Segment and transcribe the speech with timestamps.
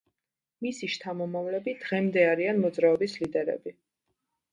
[0.65, 3.75] მისი შთამომავლები დღემდე არიან მოძრაობის ლიდერები.